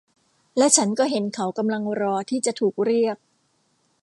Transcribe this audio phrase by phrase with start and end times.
[0.57, 3.17] และฉันก็เห็นเขากำลังรอที่จะถูกเรียก